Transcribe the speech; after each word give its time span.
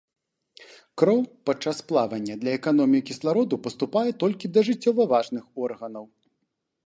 Кроў 1.01 1.19
падчас 1.49 1.77
плавання 1.91 2.37
для 2.43 2.51
эканоміі 2.59 3.05
кіслароду 3.11 3.55
паступае 3.67 4.05
толькі 4.23 4.45
да 4.55 4.61
жыццёва 4.69 5.01
важных 5.15 5.43
органаў. 5.69 6.05